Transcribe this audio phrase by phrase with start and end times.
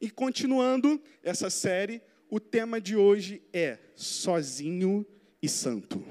[0.00, 2.00] E continuando essa série,
[2.30, 5.04] o tema de hoje é sozinho
[5.42, 6.02] e santo.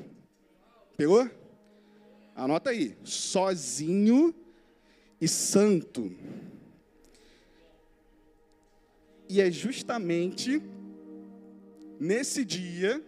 [0.97, 1.29] Pegou?
[2.36, 4.34] Anota aí, sozinho
[5.21, 6.12] e santo.
[9.29, 10.61] E é justamente
[11.99, 13.04] nesse dia,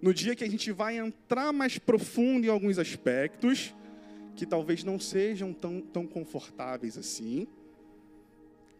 [0.00, 3.74] no dia que a gente vai entrar mais profundo em alguns aspectos,
[4.36, 7.46] que talvez não sejam tão, tão confortáveis assim,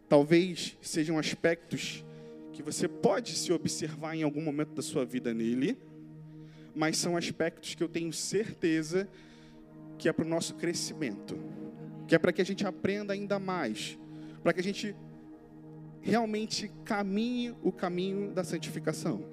[0.07, 2.03] talvez sejam aspectos
[2.53, 5.77] que você pode se observar em algum momento da sua vida nele,
[6.73, 9.09] mas são aspectos que eu tenho certeza
[9.97, 11.37] que é para o nosso crescimento,
[12.07, 13.97] que é para que a gente aprenda ainda mais,
[14.43, 14.95] para que a gente
[16.01, 19.25] realmente caminhe o caminho da santificação.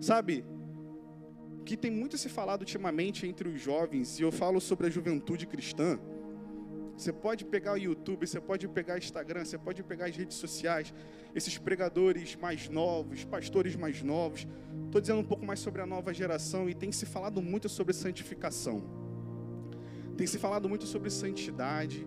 [0.00, 0.44] Sabe,
[1.64, 5.46] que tem muito se falado ultimamente entre os jovens, e eu falo sobre a juventude
[5.46, 5.98] cristã.
[6.98, 10.36] Você pode pegar o YouTube, você pode pegar o Instagram, você pode pegar as redes
[10.36, 10.92] sociais,
[11.32, 14.48] esses pregadores mais novos, pastores mais novos.
[14.86, 17.94] Estou dizendo um pouco mais sobre a nova geração e tem se falado muito sobre
[17.94, 18.82] santificação.
[20.16, 22.04] Tem se falado muito sobre santidade.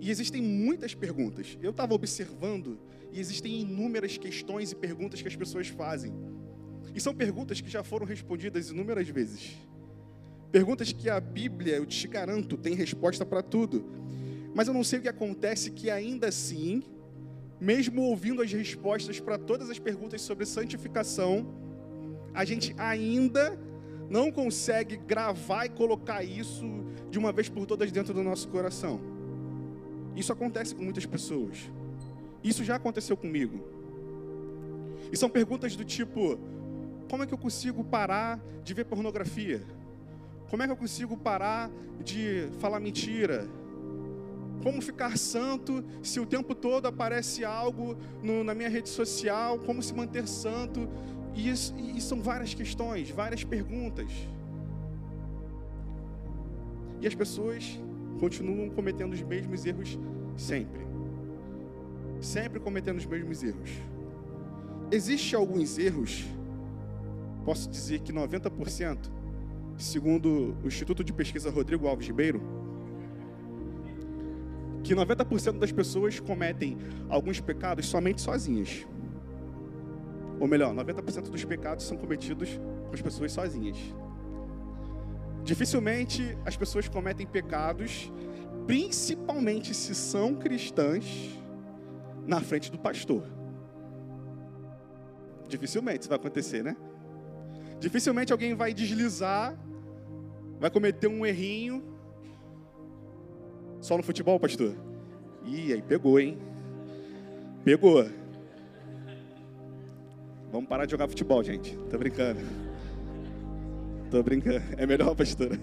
[0.00, 1.58] E existem muitas perguntas.
[1.60, 2.78] Eu estava observando
[3.10, 6.14] e existem inúmeras questões e perguntas que as pessoas fazem.
[6.94, 9.56] E são perguntas que já foram respondidas inúmeras vezes.
[10.50, 13.84] Perguntas que a Bíblia, eu te garanto, tem resposta para tudo.
[14.54, 16.82] Mas eu não sei o que acontece que ainda assim,
[17.60, 21.46] mesmo ouvindo as respostas para todas as perguntas sobre santificação,
[22.32, 23.58] a gente ainda
[24.08, 26.64] não consegue gravar e colocar isso
[27.10, 29.00] de uma vez por todas dentro do nosso coração.
[30.16, 31.70] Isso acontece com muitas pessoas.
[32.42, 33.60] Isso já aconteceu comigo.
[35.12, 36.38] E são perguntas do tipo:
[37.10, 39.62] como é que eu consigo parar de ver pornografia?
[40.48, 41.70] Como é que eu consigo parar
[42.02, 43.46] de falar mentira?
[44.62, 49.58] Como ficar santo se o tempo todo aparece algo no, na minha rede social?
[49.58, 50.88] Como se manter santo?
[51.34, 54.10] E, isso, e são várias questões, várias perguntas.
[57.00, 57.78] E as pessoas
[58.18, 59.98] continuam cometendo os mesmos erros
[60.36, 60.86] sempre.
[62.20, 63.70] Sempre cometendo os mesmos erros.
[64.90, 66.24] Existem alguns erros,
[67.44, 68.98] posso dizer que 90%,
[69.78, 72.42] segundo o Instituto de Pesquisa Rodrigo Alves Ribeiro,
[74.82, 76.78] que 90% das pessoas cometem
[77.08, 78.86] alguns pecados somente sozinhas.
[80.40, 82.48] Ou melhor, 90% dos pecados são cometidos
[82.88, 83.76] com as pessoas sozinhas.
[85.44, 88.12] Dificilmente as pessoas cometem pecados,
[88.66, 91.38] principalmente se são cristãs,
[92.26, 93.24] na frente do pastor.
[95.48, 96.76] Dificilmente isso vai acontecer, né?
[97.80, 99.58] Dificilmente alguém vai deslizar,
[100.58, 101.82] vai cometer um errinho.
[103.80, 104.74] Só no futebol, pastor?
[105.44, 106.38] Ih, aí pegou, hein?
[107.64, 108.04] Pegou.
[110.50, 111.76] Vamos parar de jogar futebol, gente.
[111.90, 112.40] Tô brincando.
[114.10, 114.64] Tô brincando.
[114.76, 115.58] É melhor, pastora.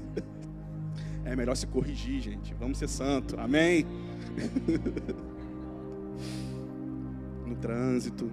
[1.26, 2.54] É melhor se corrigir, gente.
[2.54, 3.40] Vamos ser santo.
[3.40, 3.86] Amém?
[7.46, 8.32] no trânsito.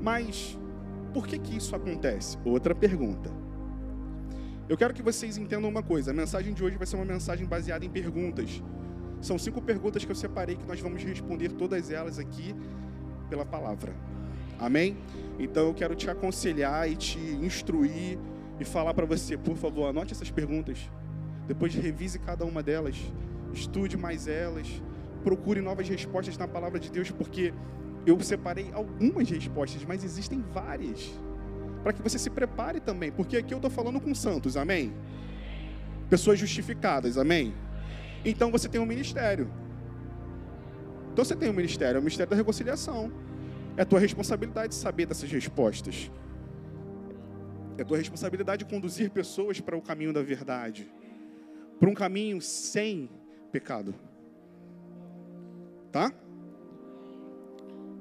[0.00, 0.58] Mas
[1.12, 2.38] por que que isso acontece?
[2.44, 3.43] Outra pergunta.
[4.66, 6.10] Eu quero que vocês entendam uma coisa.
[6.10, 8.62] A mensagem de hoje vai ser uma mensagem baseada em perguntas.
[9.20, 12.54] São cinco perguntas que eu separei que nós vamos responder todas elas aqui
[13.28, 13.92] pela palavra.
[14.58, 14.96] Amém?
[15.38, 18.18] Então eu quero te aconselhar e te instruir
[18.58, 20.90] e falar para você, por favor, anote essas perguntas.
[21.46, 22.96] Depois revise cada uma delas,
[23.52, 24.82] estude mais elas,
[25.22, 27.52] procure novas respostas na palavra de Deus, porque
[28.06, 31.12] eu separei algumas respostas, mas existem várias.
[31.84, 34.90] Para que você se prepare também, porque aqui eu estou falando com santos, amém?
[36.08, 37.54] Pessoas justificadas, amém?
[38.24, 39.50] Então você tem um ministério.
[41.12, 43.12] Então você tem um ministério, é o ministério da reconciliação.
[43.76, 46.10] É tua responsabilidade saber dessas respostas.
[47.76, 50.90] É tua responsabilidade conduzir pessoas para o caminho da verdade,
[51.78, 53.10] para um caminho sem
[53.52, 53.94] pecado.
[55.92, 56.10] Tá?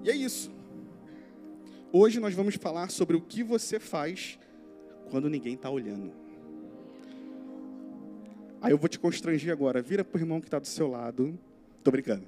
[0.05, 0.52] E é isso.
[1.95, 4.39] Hoje nós vamos falar sobre o que você faz
[5.11, 6.11] quando ninguém está olhando.
[8.59, 9.79] Aí eu vou te constranger agora.
[9.79, 11.37] Vira para o irmão que está do seu lado.
[11.83, 12.23] Tô brincando.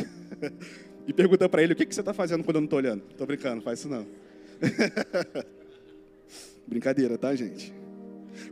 [1.06, 3.02] e pergunta para ele o que, que você está fazendo quando eu não estou olhando.
[3.18, 4.06] Tô brincando, faz isso não.
[6.66, 7.70] Brincadeira, tá, gente?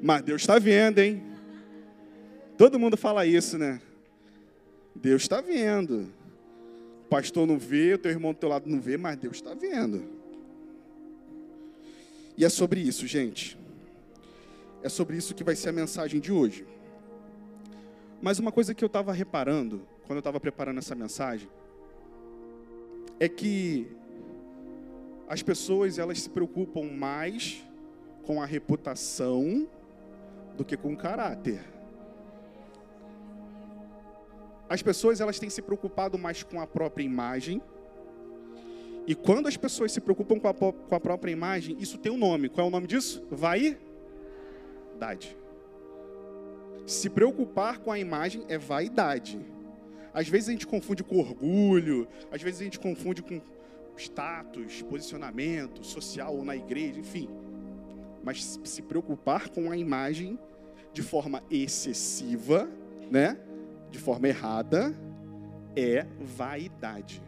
[0.02, 1.22] Mas Deus está vendo, hein?
[2.58, 3.80] Todo mundo fala isso, né?
[4.94, 6.12] Deus está vendo.
[7.12, 10.02] Pastor não vê, o teu irmão do teu lado não vê, mas Deus está vendo.
[12.36, 13.58] E é sobre isso, gente.
[14.82, 16.66] É sobre isso que vai ser a mensagem de hoje.
[18.20, 21.48] Mas uma coisa que eu estava reparando quando eu estava preparando essa mensagem,
[23.18, 23.86] é que
[25.28, 27.64] as pessoas elas se preocupam mais
[28.24, 29.66] com a reputação
[30.56, 31.64] do que com o caráter.
[34.72, 37.60] As pessoas elas têm se preocupado mais com a própria imagem.
[39.06, 42.16] E quando as pessoas se preocupam com a, com a própria imagem, isso tem um
[42.16, 42.48] nome.
[42.48, 43.22] Qual é o nome disso?
[43.30, 43.76] Vaidade.
[46.86, 49.38] Se preocupar com a imagem é vaidade.
[50.14, 53.42] Às vezes a gente confunde com orgulho, às vezes a gente confunde com
[53.94, 57.28] status, posicionamento social ou na igreja, enfim.
[58.24, 60.38] Mas se preocupar com a imagem
[60.94, 62.70] de forma excessiva,
[63.10, 63.36] né?
[63.92, 64.92] De forma errada,
[65.76, 66.04] é
[66.36, 67.22] vaidade.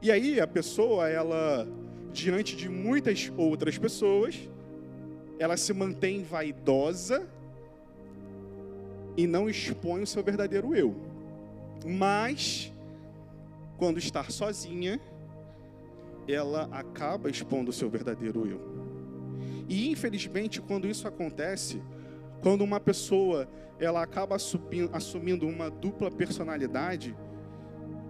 [0.00, 1.66] E aí a pessoa, ela
[2.12, 4.48] diante de muitas outras pessoas,
[5.38, 7.26] ela se mantém vaidosa
[9.16, 10.94] e não expõe o seu verdadeiro eu.
[11.84, 12.72] Mas,
[13.78, 15.00] quando está sozinha,
[16.28, 18.60] ela acaba expondo o seu verdadeiro eu.
[19.68, 21.80] E infelizmente, quando isso acontece,
[22.42, 23.48] quando uma pessoa
[23.78, 24.36] ela acaba
[24.92, 27.16] assumindo uma dupla personalidade,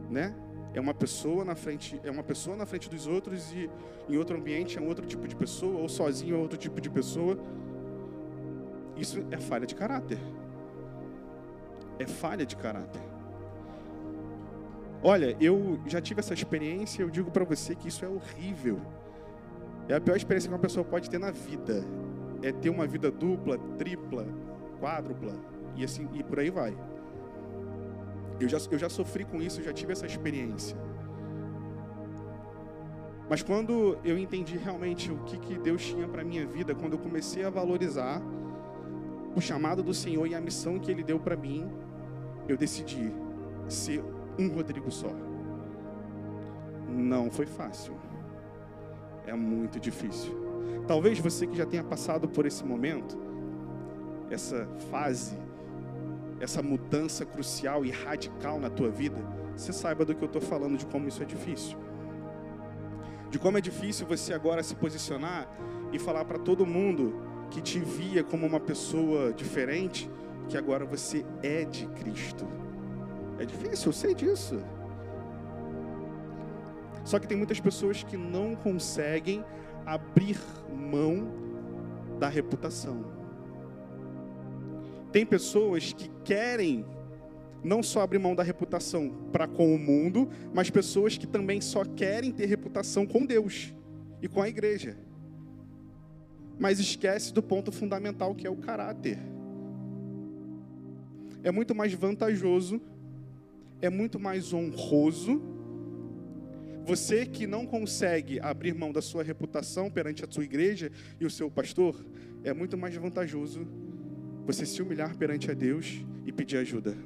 [0.09, 0.35] né?
[0.73, 3.69] É uma pessoa na frente, é uma pessoa na frente dos outros e
[4.09, 6.89] em outro ambiente é um outro tipo de pessoa ou sozinho é outro tipo de
[6.89, 7.39] pessoa.
[8.97, 10.19] Isso é falha de caráter
[12.03, 13.03] é falha de caráter.
[15.03, 18.81] Olha, eu já tive essa experiência, eu digo para você que isso é horrível.
[19.89, 21.85] É a pior experiência que uma pessoa pode ter na vida.
[22.43, 24.27] É ter uma vida dupla, tripla,
[24.81, 25.35] quádrupla
[25.77, 26.77] e assim e por aí vai.
[28.41, 30.77] Eu já, eu já sofri com isso, já tive essa experiência.
[33.29, 36.99] Mas quando eu entendi realmente o que, que Deus tinha para minha vida, quando eu
[36.99, 38.21] comecei a valorizar
[39.37, 41.71] o chamado do Senhor e a missão que Ele deu para mim,
[42.49, 43.13] eu decidi
[43.69, 44.03] ser
[44.37, 45.13] um Rodrigo só.
[46.89, 47.95] Não foi fácil.
[49.27, 50.50] É muito difícil.
[50.87, 53.19] Talvez você que já tenha passado por esse momento,
[54.31, 55.37] essa fase,
[56.41, 59.17] essa mudança crucial e radical na tua vida,
[59.57, 61.77] você saiba do que eu estou falando, de como isso é difícil.
[63.31, 65.49] De como é difícil você agora se posicionar
[65.93, 67.15] e falar para todo mundo
[67.51, 70.11] que te via como uma pessoa diferente,
[70.49, 72.47] que agora você é de Cristo.
[73.39, 74.61] É difícil, eu sei disso.
[77.05, 79.45] Só que tem muitas pessoas que não conseguem
[79.87, 80.39] abrir
[80.75, 81.29] mão
[82.19, 83.05] da reputação.
[85.13, 86.85] Tem pessoas que querem
[87.63, 91.85] não só abrir mão da reputação para com o mundo, mas pessoas que também só
[91.85, 93.75] querem ter reputação com Deus
[94.23, 94.97] e com a igreja.
[96.59, 99.19] Mas esquece do ponto fundamental que é o caráter
[101.43, 102.81] é muito mais vantajoso,
[103.81, 105.41] é muito mais honroso.
[106.85, 110.91] Você que não consegue abrir mão da sua reputação perante a sua igreja
[111.21, 112.05] e o seu pastor,
[112.43, 113.67] é muito mais vantajoso
[114.47, 116.97] você se humilhar perante a Deus e pedir ajuda.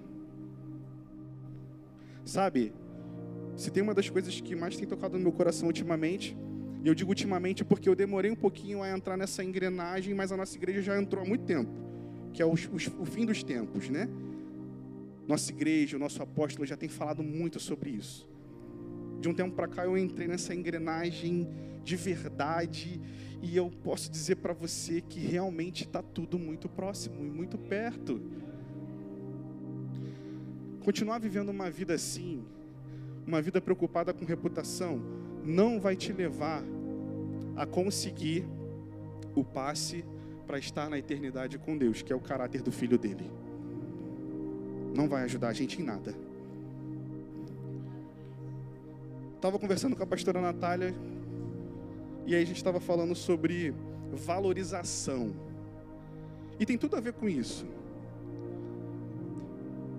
[2.25, 2.73] Sabe,
[3.57, 6.37] se tem uma das coisas que mais tem tocado no meu coração ultimamente,
[6.83, 10.37] e eu digo ultimamente porque eu demorei um pouquinho a entrar nessa engrenagem, mas a
[10.37, 11.71] nossa igreja já entrou há muito tempo,
[12.33, 14.09] que é o, fim dos tempos, né?
[15.27, 18.29] Nossa igreja, o nosso apóstolo já tem falado muito sobre isso.
[19.25, 21.49] De um tempo para cá eu entrei nessa engrenagem
[21.83, 23.01] de verdade
[23.41, 28.21] e eu posso dizer para você que realmente está tudo muito próximo e muito perto.
[30.85, 32.45] Continuar vivendo uma vida assim,
[33.27, 35.01] uma vida preocupada com reputação,
[35.43, 36.63] não vai te levar
[37.57, 38.45] a conseguir
[39.35, 40.05] o passe
[40.47, 43.31] para estar na eternidade com Deus, que é o caráter do filho dele
[44.95, 46.15] não vai ajudar a gente em nada.
[49.45, 50.95] Estava conversando com a pastora Natália
[52.27, 53.75] e aí a gente estava falando sobre
[54.11, 55.37] valorização.
[56.59, 57.67] E tem tudo a ver com isso.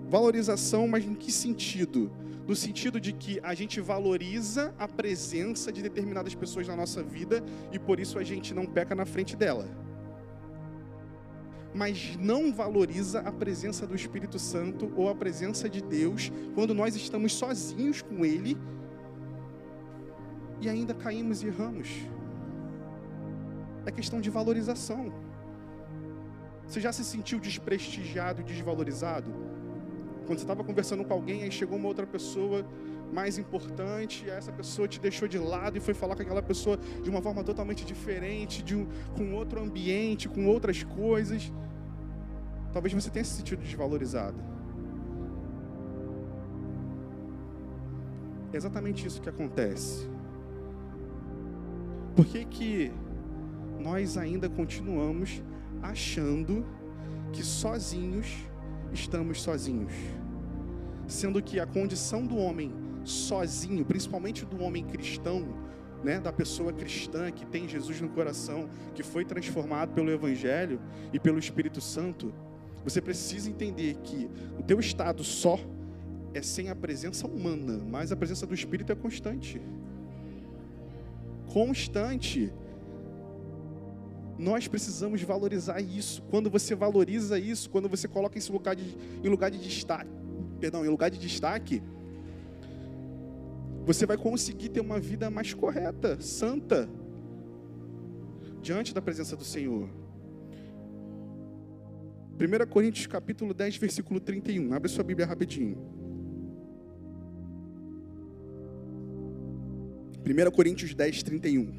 [0.08, 2.10] Valorização, mas em que sentido?
[2.44, 7.40] No sentido de que a gente valoriza a presença de determinadas pessoas na nossa vida
[7.70, 9.68] e por isso a gente não peca na frente dela
[11.76, 16.96] mas não valoriza a presença do Espírito Santo ou a presença de Deus quando nós
[16.96, 18.56] estamos sozinhos com Ele
[20.60, 21.88] e ainda caímos e erramos.
[23.84, 25.12] É questão de valorização.
[26.66, 29.30] Você já se sentiu desprestigiado e desvalorizado?
[30.26, 32.66] Quando você estava conversando com alguém, aí chegou uma outra pessoa
[33.12, 36.76] mais importante, e essa pessoa te deixou de lado e foi falar com aquela pessoa
[36.76, 38.86] de uma forma totalmente diferente, de um,
[39.16, 41.52] com outro ambiente, com outras coisas.
[42.72, 44.36] Talvez você tenha se sentido desvalorizado.
[48.52, 50.15] É exatamente isso que acontece.
[52.16, 52.90] Por que, que
[53.78, 55.42] nós ainda continuamos
[55.82, 56.64] achando
[57.30, 58.26] que sozinhos
[58.90, 59.92] estamos sozinhos?
[61.06, 62.72] Sendo que a condição do homem
[63.04, 65.46] sozinho, principalmente do homem cristão,
[66.02, 70.80] né, da pessoa cristã que tem Jesus no coração, que foi transformado pelo Evangelho
[71.12, 72.32] e pelo Espírito Santo,
[72.82, 75.60] você precisa entender que o teu estado só
[76.32, 79.60] é sem a presença humana, mas a presença do Espírito é constante.
[81.56, 82.52] Constante.
[84.38, 86.20] Nós precisamos valorizar isso.
[86.24, 88.94] Quando você valoriza isso, quando você coloca esse lugar de,
[89.24, 90.10] em lugar de destaque,
[90.60, 91.82] perdão, em lugar de destaque,
[93.86, 96.90] você vai conseguir ter uma vida mais correta, santa,
[98.60, 99.88] diante da presença do Senhor.
[102.38, 104.74] 1 Coríntios capítulo 10, versículo 31.
[104.74, 105.95] Abre sua Bíblia rapidinho.
[110.26, 111.72] 1 Coríntios 10, 31.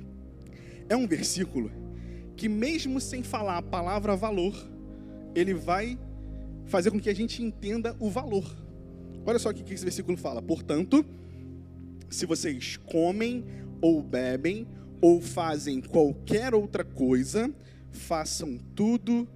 [0.87, 1.69] É um versículo
[2.37, 4.55] que, mesmo sem falar a palavra valor,
[5.35, 5.99] ele vai
[6.65, 8.45] fazer com que a gente entenda o valor.
[9.25, 10.41] Olha só o que esse versículo fala.
[10.41, 11.05] Portanto,
[12.09, 13.43] se vocês comem
[13.81, 14.65] ou bebem
[15.01, 17.53] ou fazem qualquer outra coisa,
[17.91, 19.27] façam tudo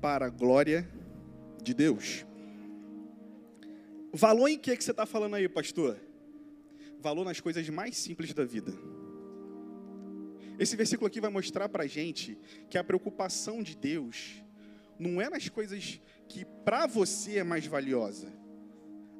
[0.00, 0.88] para a glória
[1.62, 2.24] de Deus.
[4.12, 5.98] Valor em que, que você está falando aí, pastor?
[7.04, 8.72] Valor nas coisas mais simples da vida.
[10.58, 12.38] Esse versículo aqui vai mostrar para a gente
[12.70, 14.42] que a preocupação de Deus
[14.98, 18.32] não é nas coisas que para você é mais valiosa.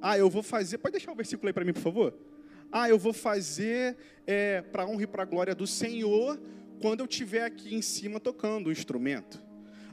[0.00, 0.78] Ah, eu vou fazer.
[0.78, 2.18] Pode deixar o versículo aí para mim, por favor?
[2.72, 6.40] Ah, eu vou fazer é, para honra e para glória do Senhor
[6.80, 9.44] quando eu estiver aqui em cima tocando o instrumento.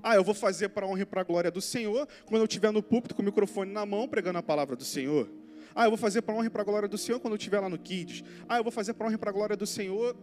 [0.02, 2.82] Ah, eu vou fazer para honra e para glória do Senhor quando eu estiver no
[2.82, 5.41] púlpito com o microfone na mão pregando a palavra do Senhor.
[5.76, 7.60] Ah, eu vou fazer para honra e para a glória do Senhor quando eu estiver
[7.60, 8.24] lá no Kids.
[8.48, 10.16] Ah, eu vou fazer para honra e para a glória do Senhor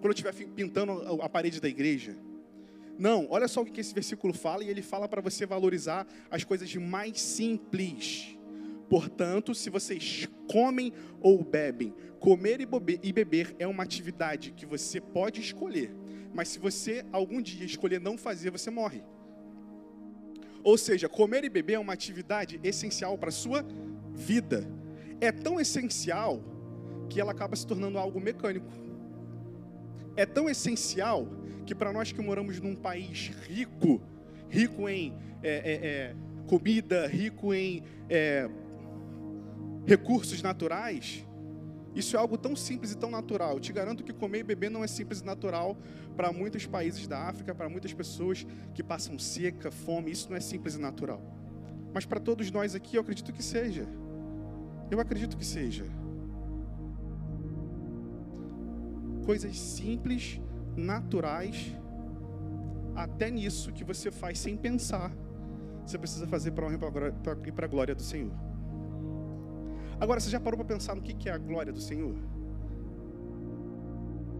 [0.00, 2.16] quando eu estiver pintando a parede da igreja.
[2.98, 6.44] Não, olha só o que esse versículo fala, e ele fala para você valorizar as
[6.44, 8.36] coisas mais simples.
[8.88, 15.40] Portanto, se vocês comem ou bebem, comer e beber é uma atividade que você pode
[15.40, 15.90] escolher,
[16.34, 19.02] mas se você algum dia escolher não fazer, você morre.
[20.62, 23.64] Ou seja, comer e beber é uma atividade essencial para a sua
[24.14, 24.66] vida.
[25.20, 26.42] É tão essencial
[27.08, 28.66] que ela acaba se tornando algo mecânico.
[30.16, 31.28] É tão essencial
[31.64, 34.00] que para nós que moramos num país rico,
[34.48, 36.14] rico em é, é, é,
[36.46, 38.48] comida, rico em é,
[39.86, 41.24] recursos naturais,
[41.94, 43.54] isso é algo tão simples e tão natural.
[43.54, 45.76] Eu te garanto que comer e beber não é simples e natural
[46.16, 50.10] para muitos países da África, para muitas pessoas que passam seca, fome.
[50.10, 51.22] Isso não é simples e natural.
[51.92, 53.86] Mas para todos nós aqui, eu acredito que seja.
[54.90, 55.84] Eu acredito que seja.
[59.24, 60.40] Coisas simples,
[60.76, 61.76] naturais,
[62.94, 65.12] até nisso que você faz sem pensar,
[65.86, 68.32] você precisa fazer para e para a glória do Senhor.
[70.00, 72.14] Agora, você já parou para pensar no que é a glória do Senhor?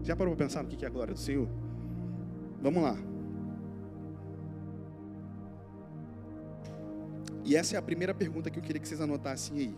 [0.01, 1.47] Já parou para pensar no que é a glória do Senhor?
[2.61, 3.12] Vamos lá.
[7.45, 9.75] E essa é a primeira pergunta que eu queria que vocês anotassem aí.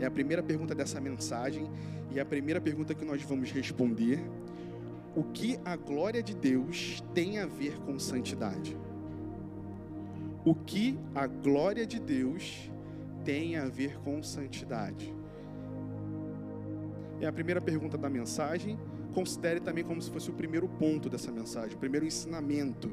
[0.00, 1.68] É a primeira pergunta dessa mensagem
[2.10, 4.20] e é a primeira pergunta que nós vamos responder.
[5.14, 8.76] O que a glória de Deus tem a ver com santidade?
[10.44, 12.70] O que a glória de Deus
[13.24, 15.14] tem a ver com santidade?
[17.20, 18.78] É a primeira pergunta da mensagem.
[19.14, 22.92] Considere também como se fosse o primeiro ponto dessa mensagem, o primeiro ensinamento.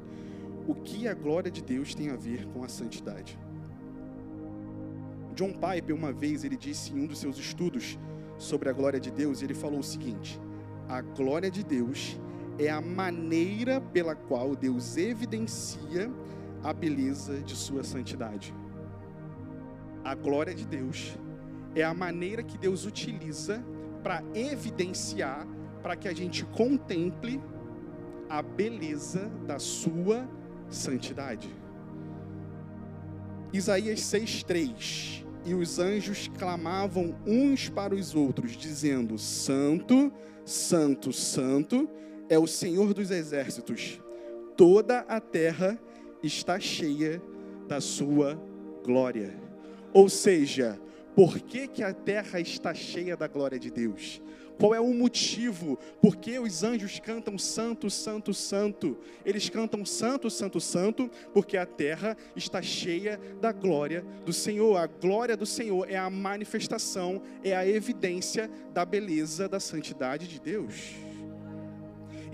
[0.68, 3.40] O que a glória de Deus tem a ver com a santidade?
[5.36, 7.98] John Piper, uma vez, ele disse em um dos seus estudos
[8.38, 10.40] sobre a glória de Deus, ele falou o seguinte:
[10.88, 12.20] a glória de Deus
[12.60, 16.12] é a maneira pela qual Deus evidencia
[16.64, 18.54] a beleza de sua santidade
[20.04, 21.18] a glória de Deus
[21.76, 23.64] é a maneira que Deus utiliza
[24.04, 25.48] para evidenciar,
[25.82, 27.42] para que a gente contemple
[28.30, 30.28] a beleza da sua
[30.70, 31.54] santidade.
[33.54, 40.12] Isaías 6:3 E os anjos clamavam uns para os outros, dizendo: Santo,
[40.46, 41.90] Santo, Santo
[42.30, 44.00] é o Senhor dos exércitos.
[44.56, 45.80] Toda a terra
[46.24, 47.22] está cheia
[47.68, 48.40] da sua
[48.84, 49.34] glória.
[49.94, 50.80] Ou seja,
[51.16, 54.22] por que, que a terra está cheia da glória de Deus?
[54.58, 55.78] Qual é o motivo?
[56.02, 58.98] Porque os anjos cantam santo, santo, santo.
[59.26, 64.78] Eles cantam santo, santo, santo, porque a terra está cheia da glória do Senhor.
[64.78, 70.40] A glória do Senhor é a manifestação, é a evidência da beleza, da santidade de
[70.40, 71.11] Deus.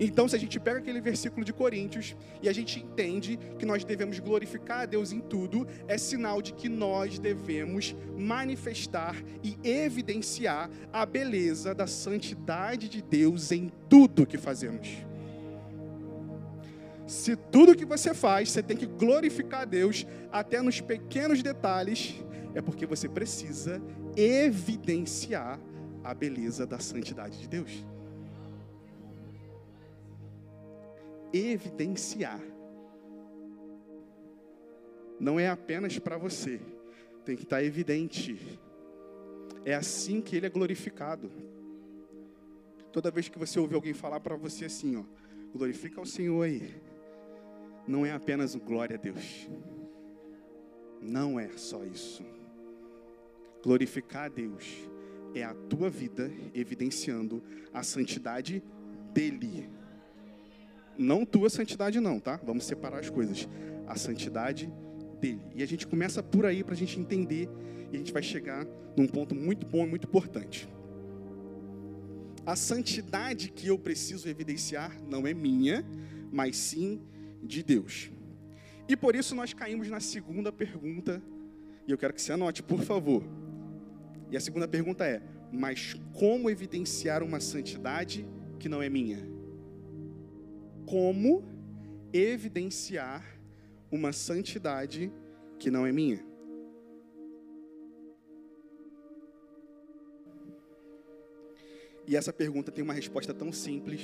[0.00, 3.84] Então, se a gente pega aquele versículo de Coríntios e a gente entende que nós
[3.84, 10.70] devemos glorificar a Deus em tudo, é sinal de que nós devemos manifestar e evidenciar
[10.92, 14.88] a beleza da santidade de Deus em tudo que fazemos.
[17.06, 22.14] Se tudo que você faz, você tem que glorificar a Deus, até nos pequenos detalhes,
[22.54, 23.82] é porque você precisa
[24.14, 25.58] evidenciar
[26.04, 27.84] a beleza da santidade de Deus.
[31.32, 32.40] Evidenciar.
[35.20, 36.60] Não é apenas para você,
[37.24, 38.58] tem que estar evidente.
[39.64, 41.30] É assim que ele é glorificado.
[42.92, 45.04] Toda vez que você ouve alguém falar para você assim, ó,
[45.52, 46.74] glorifica o Senhor aí.
[47.86, 49.48] Não é apenas o glória a Deus.
[51.00, 52.24] Não é só isso.
[53.62, 54.88] Glorificar a Deus
[55.34, 57.42] é a tua vida evidenciando
[57.72, 58.62] a santidade
[59.12, 59.68] dele.
[60.98, 62.40] Não tua santidade, não, tá?
[62.44, 63.48] Vamos separar as coisas.
[63.86, 64.70] A santidade
[65.20, 65.40] dele.
[65.54, 67.48] E a gente começa por aí para a gente entender
[67.92, 70.68] e a gente vai chegar num ponto muito bom e muito importante.
[72.44, 75.84] A santidade que eu preciso evidenciar não é minha,
[76.32, 77.00] mas sim
[77.42, 78.10] de Deus.
[78.88, 81.22] E por isso nós caímos na segunda pergunta,
[81.86, 83.22] e eu quero que você anote, por favor.
[84.30, 88.26] E a segunda pergunta é: mas como evidenciar uma santidade
[88.58, 89.37] que não é minha?
[90.88, 91.44] Como
[92.14, 93.22] evidenciar
[93.92, 95.12] uma santidade
[95.58, 96.24] que não é minha.
[102.06, 104.00] E essa pergunta tem uma resposta tão simples,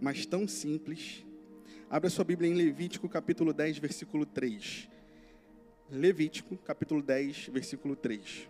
[0.00, 1.26] mas tão simples.
[1.90, 4.88] Abra sua Bíblia em Levítico, capítulo 10, versículo 3.
[5.90, 8.48] Levítico, capítulo 10, versículo 3.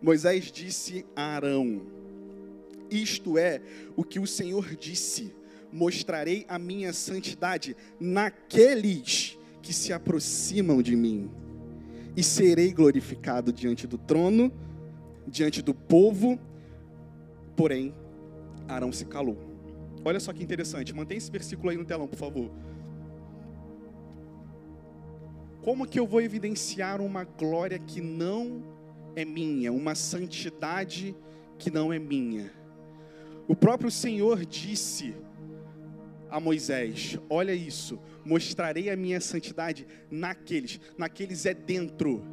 [0.00, 2.03] Moisés disse a Arão:
[2.90, 3.60] isto é
[3.96, 5.34] o que o Senhor disse:
[5.72, 11.30] mostrarei a minha santidade naqueles que se aproximam de mim,
[12.16, 14.52] e serei glorificado diante do trono,
[15.26, 16.38] diante do povo.
[17.56, 17.94] Porém,
[18.68, 19.36] Arão se calou.
[20.04, 22.50] Olha só que interessante, mantém esse versículo aí no telão, por favor.
[25.62, 28.62] Como que eu vou evidenciar uma glória que não
[29.16, 31.16] é minha, uma santidade
[31.58, 32.52] que não é minha?
[33.46, 35.14] O próprio Senhor disse
[36.30, 40.80] a Moisés: Olha isso, mostrarei a minha santidade naqueles.
[40.96, 42.24] Naqueles é dentro,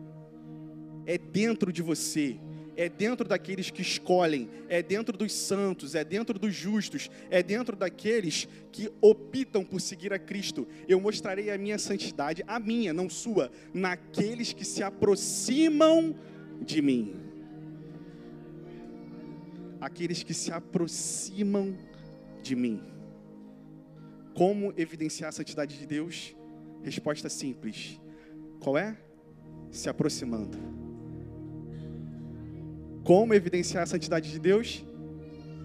[1.05, 2.39] é dentro de você,
[2.77, 7.75] é dentro daqueles que escolhem, é dentro dos santos, é dentro dos justos, é dentro
[7.75, 10.65] daqueles que optam por seguir a Cristo.
[10.87, 16.15] Eu mostrarei a minha santidade, a minha, não sua, naqueles que se aproximam
[16.61, 17.20] de mim
[19.81, 21.75] aqueles que se aproximam
[22.43, 22.79] de mim.
[24.35, 26.35] Como evidenciar a santidade de Deus?
[26.83, 27.99] Resposta simples.
[28.59, 28.95] Qual é?
[29.71, 30.57] Se aproximando.
[33.03, 34.85] Como evidenciar a santidade de Deus?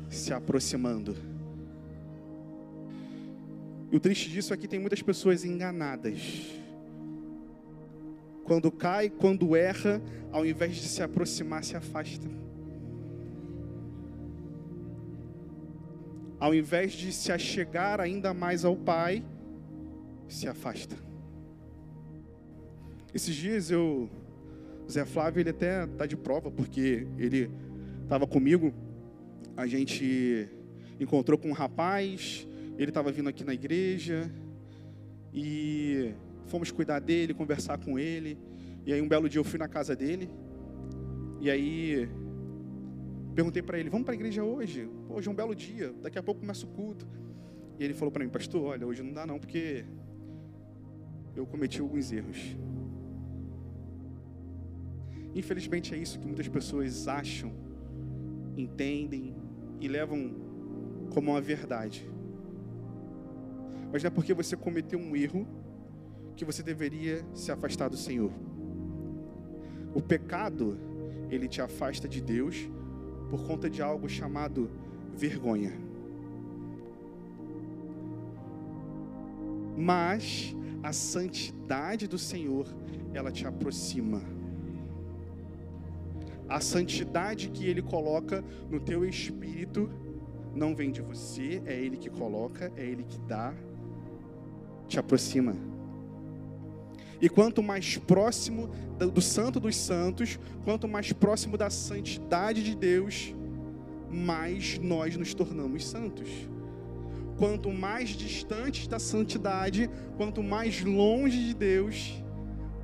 [0.09, 1.14] Se aproximando.
[3.92, 6.50] E o triste disso é que tem muitas pessoas enganadas.
[8.44, 10.00] Quando cai, quando erra,
[10.33, 12.45] ao invés de se aproximar, se afasta.
[16.38, 19.25] Ao invés de se achegar ainda mais ao Pai,
[20.29, 20.96] se afasta.
[23.14, 24.11] Esses dias eu,
[24.90, 27.51] Zé Flávio, ele até está de prova, porque ele
[28.03, 28.75] estava comigo,
[29.57, 30.49] a gente
[31.01, 32.46] encontrou com um rapaz,
[32.77, 34.31] ele estava vindo aqui na igreja,
[35.33, 36.12] e
[36.46, 38.38] fomos cuidar dele, conversar com ele,
[38.85, 40.31] e aí um belo dia eu fui na casa dele,
[41.40, 42.09] e aí
[43.37, 44.88] Perguntei para ele: Vamos para a igreja hoje?
[45.11, 47.07] Hoje é um belo dia, daqui a pouco começa o culto.
[47.79, 49.85] E ele falou para mim: Pastor, olha, hoje não dá não, porque
[51.37, 52.57] eu cometi alguns erros.
[55.35, 57.53] Infelizmente é isso que muitas pessoas acham,
[58.57, 59.37] entendem
[59.83, 60.35] e levam
[61.12, 62.11] como uma verdade.
[63.92, 65.46] Mas não é porque você cometeu um erro
[66.35, 68.33] que você deveria se afastar do Senhor.
[69.94, 70.79] O pecado,
[71.31, 72.66] ele te afasta de Deus
[73.31, 74.71] por conta de algo chamado
[75.15, 75.73] vergonha.
[79.77, 82.67] Mas a santidade do Senhor,
[83.12, 84.23] ela te aproxima.
[86.49, 89.91] A santidade que Ele coloca no teu espírito
[90.55, 93.53] não vem de você, é Ele que coloca, é Ele que dá,
[94.87, 95.55] te aproxima.
[97.20, 98.68] E quanto mais próximo
[99.12, 103.35] do Santo dos Santos, quanto mais próximo da santidade de Deus,
[104.11, 106.29] mais nós nos tornamos santos.
[107.38, 112.22] Quanto mais distantes da santidade, quanto mais longe de Deus,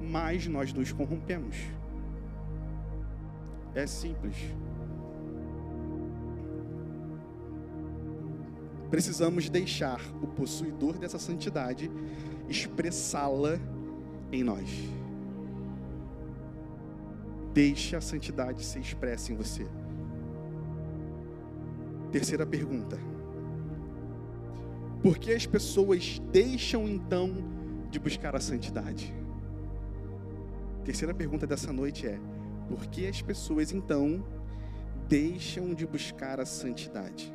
[0.01, 1.57] mais nós nos corrompemos.
[3.75, 4.37] É simples.
[8.91, 11.91] Precisamos deixar o possuidor dessa santidade
[12.47, 13.59] expressá-la
[14.33, 14.69] em nós.
[17.53, 19.67] Deixe a santidade ser expressa em você.
[22.11, 22.99] Terceira pergunta.
[25.03, 27.35] Por que as pessoas deixam então
[27.91, 29.15] de buscar a santidade?
[30.85, 32.19] Terceira pergunta dessa noite é:
[32.69, 34.25] por que as pessoas então
[35.09, 37.33] deixam de buscar a santidade?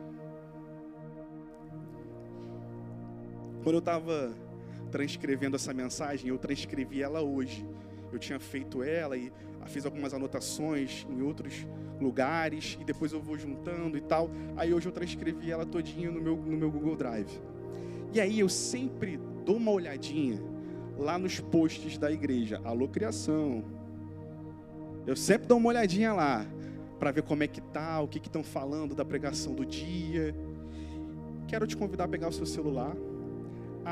[3.63, 4.33] Quando eu estava
[4.87, 7.65] transcrevendo essa mensagem, eu transcrevi ela hoje.
[8.11, 9.31] Eu tinha feito ela e
[9.67, 11.67] fiz algumas anotações em outros
[11.99, 14.29] lugares e depois eu vou juntando e tal.
[14.55, 17.39] Aí hoje eu transcrevi ela todinha no meu, no meu Google Drive.
[18.13, 20.41] E aí eu sempre dou uma olhadinha
[20.97, 23.63] lá nos posts da igreja, Alô Criação.
[25.05, 26.45] Eu sempre dou uma olhadinha lá
[26.99, 30.35] para ver como é que tá, o que estão falando da pregação do dia.
[31.47, 32.95] Quero te convidar a pegar o seu celular,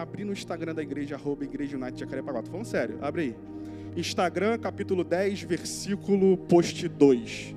[0.01, 2.41] abrir no Instagram da igreja, arroba Igreja United Jacarepaguá.
[2.41, 3.36] Tô falando sério, abre aí.
[3.95, 7.55] Instagram, capítulo 10, versículo post 2.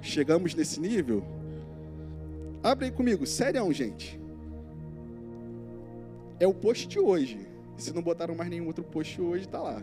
[0.00, 1.22] Chegamos nesse nível?
[2.62, 4.20] Abre aí comigo, sério, gente.
[6.38, 7.46] É o post de hoje.
[7.76, 9.82] Se não botaram mais nenhum outro post hoje, está lá.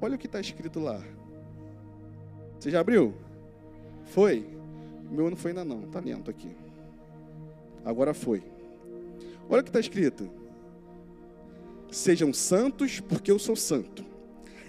[0.00, 1.02] Olha o que está escrito lá.
[2.58, 3.14] Você já abriu?
[4.06, 4.48] Foi?
[5.10, 6.65] Meu não foi ainda não, está lento aqui.
[7.86, 8.42] Agora foi.
[9.48, 10.28] Olha o que está escrito.
[11.88, 14.04] Sejam santos, porque eu sou santo.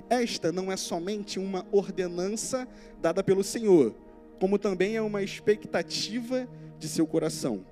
[0.07, 2.67] Esta não é somente uma ordenança
[3.01, 3.95] dada pelo Senhor,
[4.39, 7.65] como também é uma expectativa de seu coração.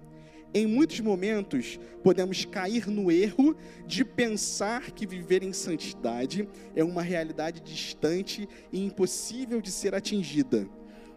[0.52, 3.56] Em muitos momentos, podemos cair no erro
[3.86, 10.68] de pensar que viver em santidade é uma realidade distante e impossível de ser atingida.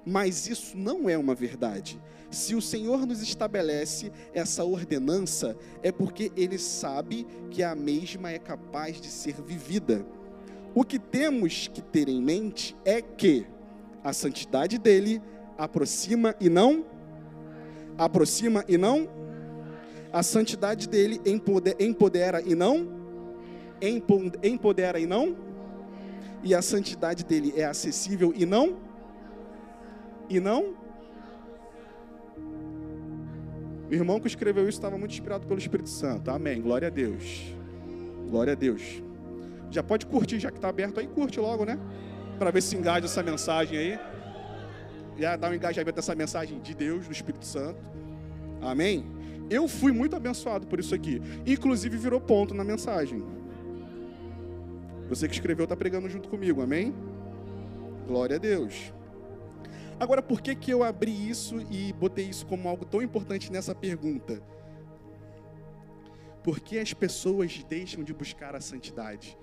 [0.04, 2.00] Mas isso não é uma verdade.
[2.30, 8.38] Se o Senhor nos estabelece essa ordenança, é porque Ele sabe que a mesma é
[8.38, 10.04] capaz de ser vivida.
[10.74, 13.46] O que temos que ter em mente é que
[14.04, 15.22] a santidade dele
[15.56, 16.84] aproxima e não
[17.96, 19.08] aproxima e não
[20.12, 22.88] a santidade dele empodera e não
[24.42, 25.36] empodera e não
[26.42, 28.76] e a santidade dele é acessível e não
[30.28, 30.74] e não
[33.90, 36.30] o irmão que escreveu isso estava muito inspirado pelo Espírito Santo.
[36.30, 36.60] Amém.
[36.60, 37.54] Glória a Deus.
[38.28, 39.02] Glória a Deus.
[39.70, 41.78] Já pode curtir, já que está aberto aí, curte logo, né?
[42.38, 43.98] Para ver se engaja essa mensagem aí.
[45.18, 47.80] Já dá um engajamento dessa mensagem de Deus, do Espírito Santo.
[48.60, 49.06] Amém?
[49.48, 51.22] Eu fui muito abençoado por isso aqui.
[51.46, 53.24] Inclusive virou ponto na mensagem.
[55.08, 56.94] Você que escreveu está pregando junto comigo, amém?
[58.06, 58.92] Glória a Deus.
[60.00, 63.74] Agora, por que, que eu abri isso e botei isso como algo tão importante nessa
[63.74, 64.40] pergunta?
[66.44, 69.36] Por que as pessoas deixam de buscar a santidade?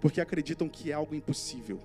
[0.00, 1.80] Porque acreditam que é algo impossível.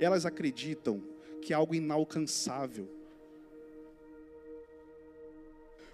[0.00, 1.02] Elas acreditam
[1.42, 2.88] que é algo inalcançável.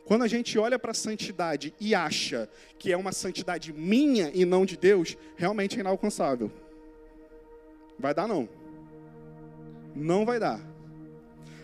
[0.04, 4.44] Quando a gente olha para a santidade e acha que é uma santidade minha e
[4.44, 6.52] não de Deus, realmente é inalcançável.
[7.98, 8.48] Vai dar não.
[9.94, 10.60] Não vai dar.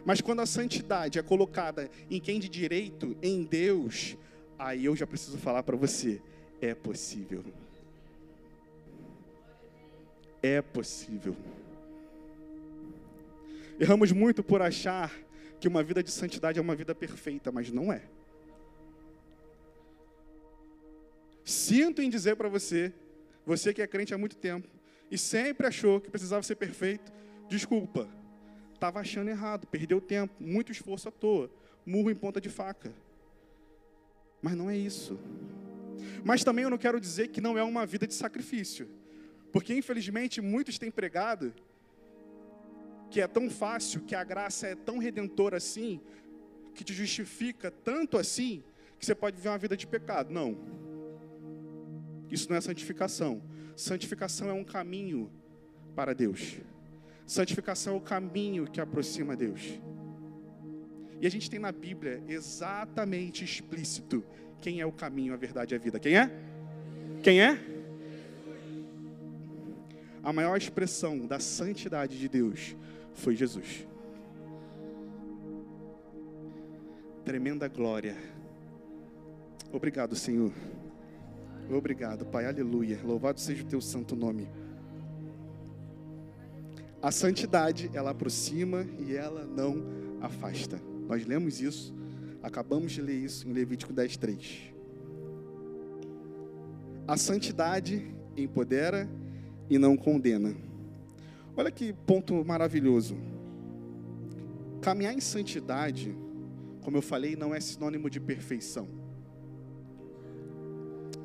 [0.04, 4.16] Mas quando a santidade é colocada em quem de direito, em Deus,
[4.58, 6.20] aí eu já preciso falar para você,
[6.60, 7.44] é possível.
[10.42, 11.36] É possível.
[13.78, 15.12] Erramos muito por achar
[15.58, 18.02] que uma vida de santidade é uma vida perfeita, mas não é.
[21.44, 22.92] Sinto em dizer para você,
[23.44, 24.68] você que é crente há muito tempo,
[25.10, 27.12] e sempre achou que precisava ser perfeito,
[27.48, 28.08] desculpa,
[28.72, 31.50] estava achando errado, perdeu tempo, muito esforço à toa,
[31.84, 32.92] murro em ponta de faca.
[34.40, 35.18] Mas não é isso.
[36.24, 38.88] Mas também eu não quero dizer que não é uma vida de sacrifício,
[39.52, 41.52] porque infelizmente muitos têm pregado
[43.10, 46.00] que é tão fácil, que a graça é tão redentora assim,
[46.74, 48.62] que te justifica tanto assim,
[48.98, 50.32] que você pode viver uma vida de pecado.
[50.32, 50.56] Não.
[52.30, 53.42] Isso não é santificação.
[53.80, 55.30] Santificação é um caminho
[55.96, 56.58] para Deus.
[57.26, 59.80] Santificação é o caminho que aproxima Deus.
[61.18, 64.22] E a gente tem na Bíblia exatamente explícito
[64.60, 65.98] quem é o caminho, a verdade e a vida.
[65.98, 66.30] Quem é?
[67.22, 67.58] Quem é?
[70.22, 72.76] A maior expressão da santidade de Deus
[73.14, 73.88] foi Jesus.
[77.24, 78.14] Tremenda glória.
[79.72, 80.52] Obrigado, Senhor.
[81.76, 82.46] Obrigado, Pai.
[82.46, 82.98] Aleluia.
[83.04, 84.48] Louvado seja o teu santo nome.
[87.00, 89.82] A santidade, ela aproxima e ela não
[90.20, 90.80] afasta.
[91.08, 91.94] Nós lemos isso,
[92.42, 94.74] acabamos de ler isso em Levítico 10, 3.
[97.06, 99.08] A santidade empodera
[99.68, 100.54] e não condena.
[101.56, 103.16] Olha que ponto maravilhoso.
[104.80, 106.14] Caminhar em santidade,
[106.82, 108.88] como eu falei, não é sinônimo de perfeição,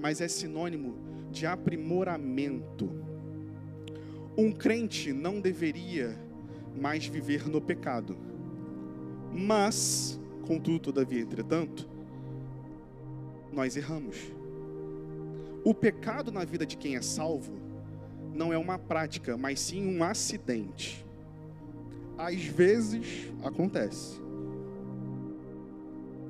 [0.06, 0.94] mas é sinônimo
[1.32, 2.92] de aprimoramento.
[4.38, 6.16] Um crente não deveria
[6.80, 8.16] mais viver no pecado,
[9.34, 11.90] mas, contudo, todavia, entretanto,
[13.52, 14.16] nós erramos.
[15.64, 17.58] O pecado na vida de quem é salvo
[18.32, 21.04] não é uma prática, mas sim um acidente.
[22.16, 24.22] Às vezes acontece.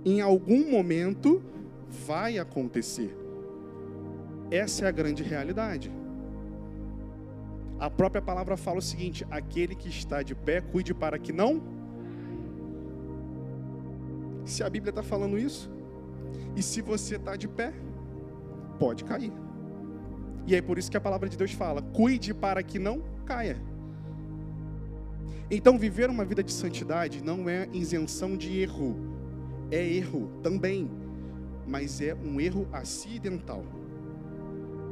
[0.06, 1.44] Em algum momento
[1.90, 3.25] vai acontecer.
[4.56, 5.92] Essa é a grande realidade.
[7.78, 11.62] A própria palavra fala o seguinte: aquele que está de pé, cuide para que não.
[14.46, 15.70] Se a Bíblia está falando isso,
[16.56, 17.74] e se você está de pé,
[18.80, 19.34] pode cair.
[20.48, 23.58] E é por isso que a palavra de Deus fala: cuide para que não caia.
[25.52, 28.96] Então, viver uma vida de santidade não é isenção de erro,
[29.70, 30.90] é erro também,
[31.68, 33.64] mas é um erro acidental.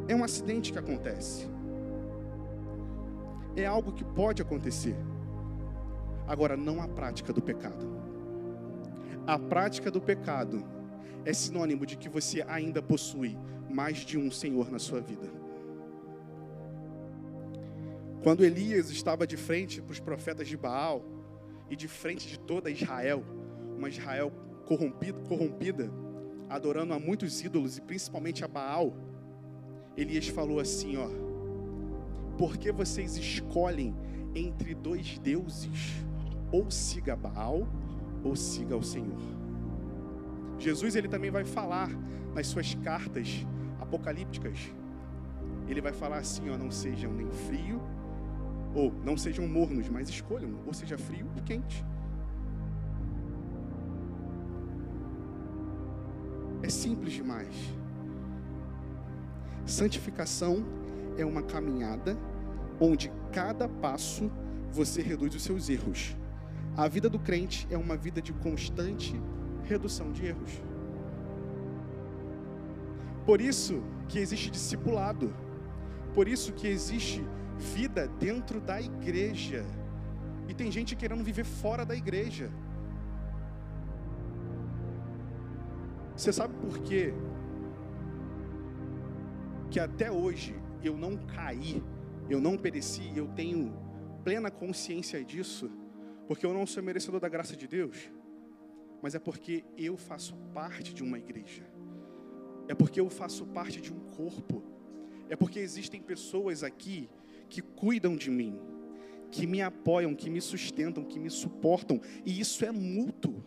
[0.07, 1.47] É um acidente que acontece,
[3.55, 4.95] é algo que pode acontecer.
[6.27, 7.85] Agora, não a prática do pecado.
[9.25, 10.63] A prática do pecado
[11.25, 13.37] é sinônimo de que você ainda possui
[13.69, 15.27] mais de um Senhor na sua vida.
[18.21, 21.03] Quando Elias estava de frente para os profetas de Baal
[21.69, 23.23] e de frente de toda Israel,
[23.77, 24.31] uma Israel
[24.65, 25.91] corrompida, corrompida,
[26.49, 28.95] adorando a muitos ídolos e principalmente a Baal,
[29.95, 31.08] Elias falou assim, ó:
[32.38, 33.95] Por que vocês escolhem
[34.36, 36.03] entre dois deuses?
[36.51, 37.67] Ou siga Baal
[38.23, 39.19] ou siga o Senhor.
[40.58, 41.89] Jesus ele também vai falar
[42.34, 43.45] nas suas cartas
[43.79, 44.71] apocalípticas.
[45.67, 47.82] Ele vai falar assim, ó, não sejam nem frio
[48.73, 51.86] ou não sejam mornos, mas escolham, ou seja frio ou quente.
[56.62, 57.53] É simples demais.
[59.65, 60.65] Santificação
[61.17, 62.17] é uma caminhada
[62.80, 64.32] onde cada passo
[64.71, 66.15] você reduz os seus erros.
[66.76, 69.19] A vida do crente é uma vida de constante
[69.63, 70.62] redução de erros.
[73.26, 75.34] Por isso que existe discipulado.
[76.13, 77.23] Por isso que existe
[77.58, 79.65] vida dentro da igreja.
[80.47, 82.52] E tem gente querendo viver fora da igreja.
[86.15, 87.13] Você sabe por quê?
[89.73, 91.81] Que até hoje eu não caí,
[92.29, 93.75] eu não pereci, eu tenho
[94.23, 95.67] plena consciência disso,
[96.27, 98.12] porque eu não sou merecedor da graça de Deus,
[99.01, 101.63] mas é porque eu faço parte de uma igreja,
[102.67, 104.63] é porque eu faço parte de um corpo,
[105.27, 107.09] é porque existem pessoas aqui
[107.49, 108.59] que cuidam de mim,
[109.31, 113.43] que me apoiam, que me sustentam, que me suportam, e isso é mútuo.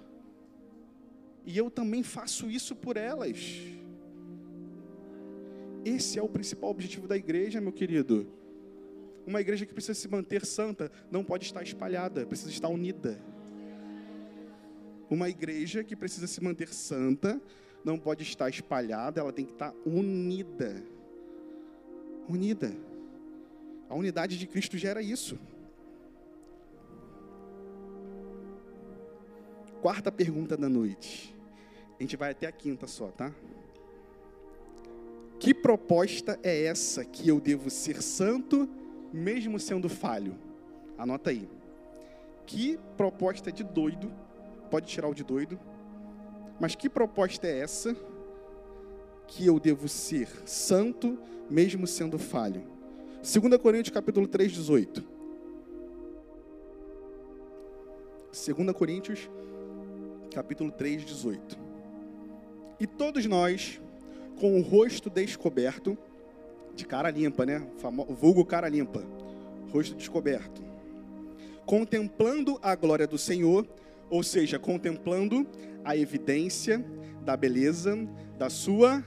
[1.44, 3.76] E eu também faço isso por elas.
[5.86, 8.26] Esse é o principal objetivo da igreja, meu querido.
[9.24, 13.22] Uma igreja que precisa se manter santa não pode estar espalhada, precisa estar unida.
[15.08, 17.40] Uma igreja que precisa se manter santa
[17.84, 20.82] não pode estar espalhada, ela tem que estar unida.
[22.28, 22.76] Unida.
[23.88, 25.38] A unidade de Cristo gera isso.
[29.80, 31.32] Quarta pergunta da noite.
[31.96, 33.32] A gente vai até a quinta só, tá?
[35.46, 38.68] Que proposta é essa que eu devo ser santo,
[39.12, 40.34] mesmo sendo falho?
[40.98, 41.48] Anota aí.
[42.44, 44.12] Que proposta de doido,
[44.72, 45.56] pode tirar o de doido,
[46.58, 47.96] mas que proposta é essa
[49.28, 51.16] que eu devo ser santo,
[51.48, 52.64] mesmo sendo falho?
[53.22, 55.04] 2 Coríntios capítulo 3, 18.
[58.32, 59.30] 2 Coríntios
[60.34, 61.56] capítulo 3, 18.
[62.80, 63.80] E todos nós,
[64.38, 65.96] com o rosto descoberto,
[66.74, 67.66] de cara limpa, né?
[68.08, 69.02] O vulgo cara limpa,
[69.72, 70.62] rosto descoberto.
[71.64, 73.66] Contemplando a glória do Senhor,
[74.08, 75.46] ou seja, contemplando
[75.84, 76.84] a evidência
[77.24, 77.96] da beleza
[78.38, 79.04] da sua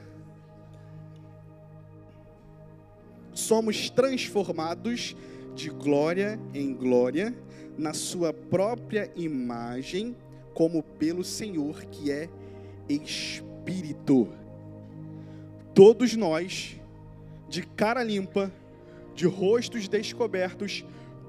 [3.33, 5.15] somos transformados
[5.55, 7.33] de glória em glória
[7.77, 10.15] na sua própria imagem,
[10.53, 12.29] como pelo Senhor que é
[12.89, 14.27] Espírito.
[15.79, 16.75] Todos nós,
[17.47, 18.51] de cara limpa,
[19.15, 20.83] de rostos descobertos,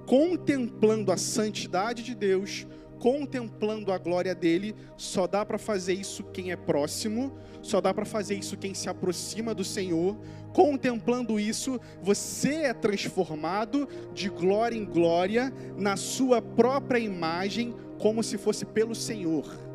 [0.07, 2.67] contemplando a santidade de Deus,
[2.99, 7.33] contemplando a glória dele, só dá para fazer isso quem é próximo,
[7.63, 10.19] só dá para fazer isso quem se aproxima do Senhor.
[10.53, 18.37] Contemplando isso, você é transformado de glória em glória na sua própria imagem, como se
[18.37, 19.70] fosse pelo Senhor.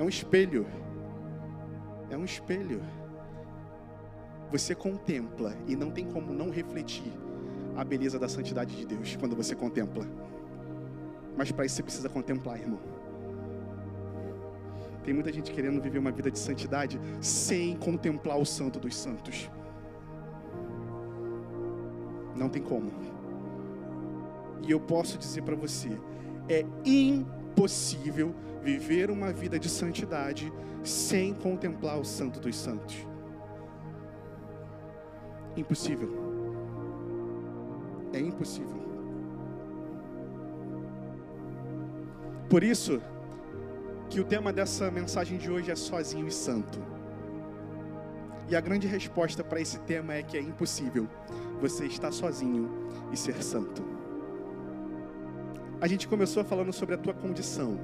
[0.00, 0.66] É um espelho.
[2.08, 2.80] É um espelho.
[4.50, 7.12] Você contempla e não tem como não refletir
[7.76, 10.06] a beleza da santidade de Deus quando você contempla.
[11.36, 12.80] Mas para isso você precisa contemplar, irmão.
[15.04, 19.50] Tem muita gente querendo viver uma vida de santidade sem contemplar o santo dos santos.
[22.34, 22.90] Não tem como.
[24.66, 25.90] E eu posso dizer para você,
[26.48, 27.39] é impossível
[28.62, 33.06] viver uma vida de santidade sem contemplar o santo dos santos.
[35.56, 36.10] Impossível.
[38.12, 38.80] É impossível.
[42.48, 43.00] Por isso
[44.08, 46.80] que o tema dessa mensagem de hoje é sozinho e santo.
[48.48, 51.08] E a grande resposta para esse tema é que é impossível
[51.60, 52.68] você estar sozinho
[53.12, 53.99] e ser santo.
[55.80, 57.78] A gente começou falando sobre a tua condição,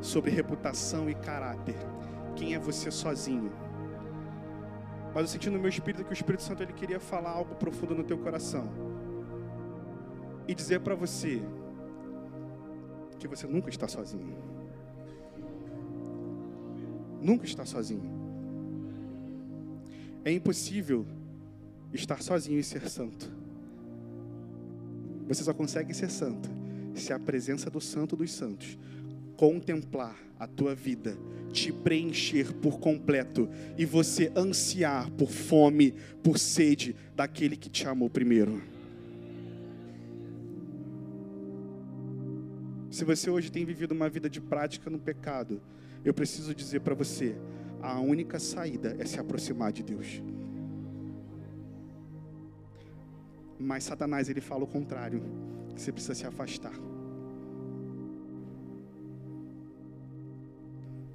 [0.00, 1.74] sobre reputação e caráter.
[2.36, 3.50] Quem é você sozinho?
[5.12, 7.96] Mas eu senti no meu espírito que o Espírito Santo ele queria falar algo profundo
[7.96, 8.68] no teu coração
[10.46, 11.42] e dizer para você
[13.18, 14.38] que você nunca está sozinho.
[17.20, 18.08] Nunca está sozinho.
[20.24, 21.04] É impossível
[21.92, 23.28] estar sozinho e ser santo.
[25.26, 26.57] Você só consegue ser santo
[26.98, 28.78] se a presença do Santo dos Santos
[29.36, 31.16] contemplar a tua vida,
[31.52, 38.10] te preencher por completo e você ansiar por fome, por sede daquele que te amou
[38.10, 38.60] primeiro.
[42.90, 45.60] Se você hoje tem vivido uma vida de prática no pecado,
[46.04, 47.36] eu preciso dizer para você:
[47.80, 50.22] a única saída é se aproximar de Deus.
[53.58, 55.22] Mas Satanás ele fala o contrário,
[55.74, 56.87] que você precisa se afastar.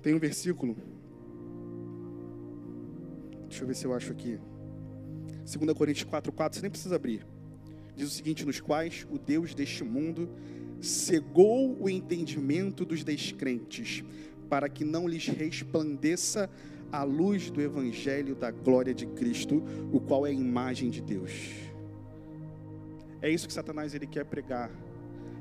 [0.03, 0.75] Tem um versículo.
[3.47, 4.37] Deixa eu ver se eu acho aqui.
[5.45, 7.25] 2 Coríntios 4,4, você nem precisa abrir.
[7.95, 10.29] Diz o seguinte: nos quais o Deus deste mundo
[10.81, 14.03] cegou o entendimento dos descrentes,
[14.49, 16.49] para que não lhes resplandeça
[16.91, 21.31] a luz do evangelho da glória de Cristo, o qual é a imagem de Deus.
[23.21, 24.69] É isso que Satanás ele quer pregar.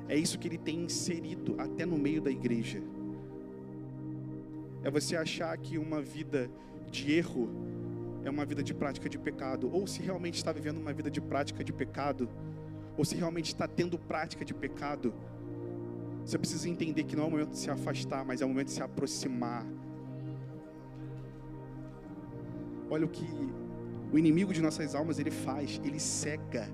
[0.09, 2.81] É isso que ele tem inserido até no meio da igreja.
[4.83, 6.51] É você achar que uma vida
[6.91, 7.49] de erro
[8.25, 11.21] é uma vida de prática de pecado, ou se realmente está vivendo uma vida de
[11.21, 12.29] prática de pecado,
[12.97, 15.13] ou se realmente está tendo prática de pecado,
[16.25, 18.69] você precisa entender que não é o momento de se afastar, mas é o momento
[18.69, 19.67] de se aproximar.
[22.89, 23.27] Olha o que
[24.13, 26.69] o inimigo de nossas almas ele faz, ele cega,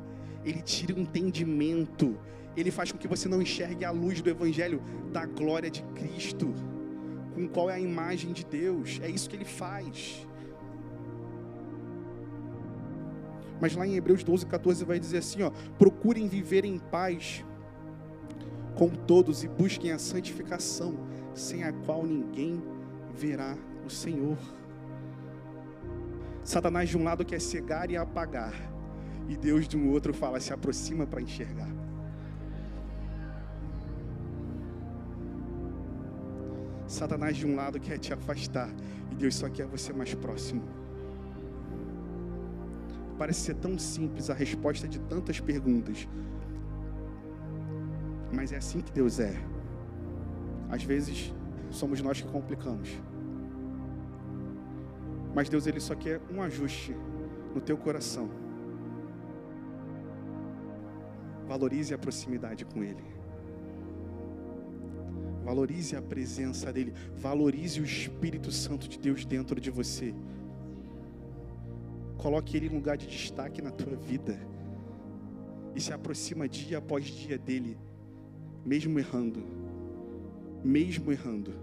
[0.45, 2.19] ele tira o entendimento,
[2.57, 6.53] ele faz com que você não enxergue a luz do evangelho da glória de Cristo,
[7.39, 8.99] com qual é a imagem de Deus.
[9.01, 10.27] É isso que ele faz.
[13.61, 17.45] Mas lá em Hebreus 12, 14 vai dizer assim: ó, procurem viver em paz
[18.75, 20.99] com todos e busquem a santificação,
[21.33, 22.61] sem a qual ninguém
[23.15, 24.37] verá o Senhor.
[26.43, 28.55] Satanás de um lado quer cegar e apagar,
[29.29, 31.78] e Deus de um outro fala: se aproxima para enxergar.
[36.99, 38.69] Satanás de um lado quer te afastar,
[39.13, 40.63] e Deus só quer você mais próximo.
[43.17, 46.09] Parece ser tão simples a resposta de tantas perguntas,
[48.35, 49.41] mas é assim que Deus é.
[50.69, 51.33] Às vezes
[51.71, 52.91] somos nós que complicamos.
[55.33, 56.97] Mas Deus ele só quer um ajuste
[57.55, 58.29] no teu coração.
[61.47, 63.18] Valorize a proximidade com ele.
[65.49, 66.93] Valorize a presença dEle.
[67.17, 70.15] Valorize o Espírito Santo de Deus dentro de você.
[72.19, 74.39] Coloque Ele em lugar de destaque na tua vida.
[75.75, 77.79] E se aproxima dia após dia dEle,
[78.63, 79.43] mesmo errando.
[80.63, 81.55] Mesmo errando.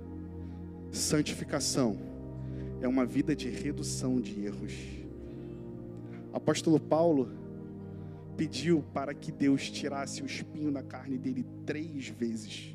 [0.91, 1.95] Santificação
[2.81, 4.73] é uma vida de redução de erros.
[6.33, 7.29] Apóstolo Paulo
[8.35, 12.74] pediu para que Deus tirasse o espinho da carne dele três vezes.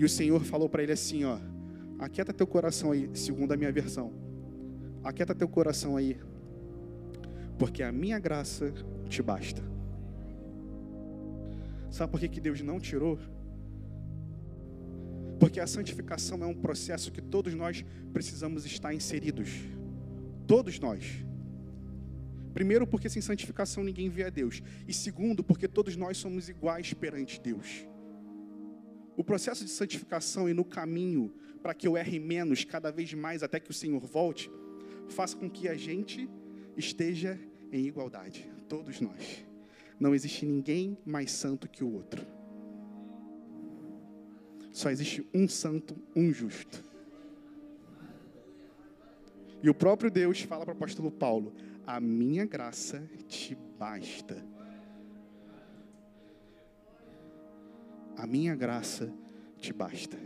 [0.00, 1.38] E o Senhor falou para ele assim: ó,
[1.98, 4.10] aquieta teu coração aí, segundo a minha versão.
[5.04, 6.18] Aquieta teu coração aí,
[7.58, 8.72] porque a minha graça
[9.10, 9.62] te basta.
[11.90, 13.18] Sabe por que, que Deus não tirou?
[15.38, 19.50] Porque a santificação é um processo que todos nós precisamos estar inseridos.
[20.46, 21.26] Todos nós.
[22.54, 24.62] Primeiro, porque sem santificação ninguém vê a Deus.
[24.88, 27.89] E segundo, porque todos nós somos iguais perante Deus.
[29.20, 31.30] O processo de santificação e no caminho
[31.62, 34.50] para que eu erre menos, cada vez mais, até que o Senhor volte,
[35.10, 36.26] faça com que a gente
[36.74, 37.38] esteja
[37.70, 38.50] em igualdade.
[38.66, 39.44] Todos nós.
[40.00, 42.26] Não existe ninguém mais santo que o outro.
[44.72, 46.82] Só existe um santo, um justo.
[49.62, 51.52] E o próprio Deus fala para o apóstolo Paulo:
[51.86, 54.42] A minha graça te basta.
[58.20, 59.10] A minha graça
[59.56, 60.18] te basta.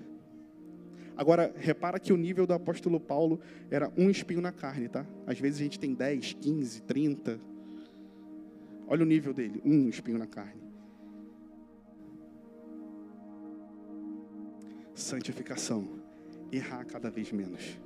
[1.17, 3.39] Agora, repara que o nível do apóstolo Paulo
[3.71, 5.07] era um espinho na carne, tá?
[5.25, 7.41] Às vezes a gente tem 10, 15, 30.
[8.89, 10.61] Olha o nível dele, um espinho na carne.
[14.93, 15.89] Santificação,
[16.51, 17.79] errar cada vez menos.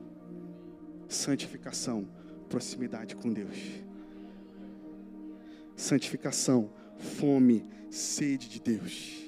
[1.06, 2.08] Santificação,
[2.48, 3.58] proximidade com Deus.
[5.76, 9.27] Santificação, fome, sede de Deus.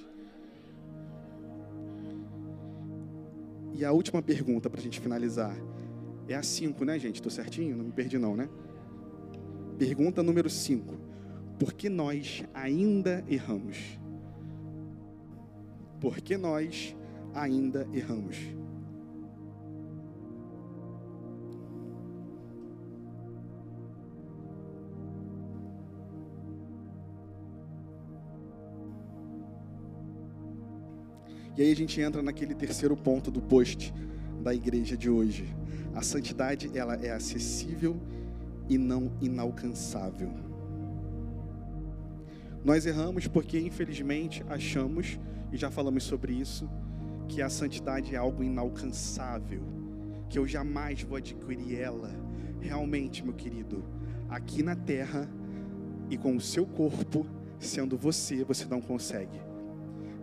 [3.80, 5.56] E a última pergunta para a gente finalizar
[6.28, 7.14] é a 5, né, gente?
[7.14, 7.74] Estou certinho?
[7.74, 8.46] Não me perdi, não, né?
[9.78, 10.94] Pergunta número 5.
[11.58, 13.98] Por que nós ainda erramos?
[15.98, 16.94] Por que nós
[17.32, 18.36] ainda erramos?
[31.60, 33.92] E aí a gente entra naquele terceiro ponto do post
[34.42, 35.54] da igreja de hoje.
[35.94, 38.00] A santidade, ela é acessível
[38.66, 40.32] e não inalcançável.
[42.64, 45.20] Nós erramos porque, infelizmente, achamos,
[45.52, 46.66] e já falamos sobre isso,
[47.28, 49.60] que a santidade é algo inalcançável,
[50.30, 52.10] que eu jamais vou adquirir ela.
[52.58, 53.84] Realmente, meu querido,
[54.30, 55.28] aqui na terra
[56.08, 57.26] e com o seu corpo,
[57.58, 59.49] sendo você, você não consegue.